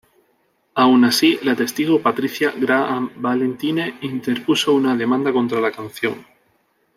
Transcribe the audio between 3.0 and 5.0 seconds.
Valentine interpuso una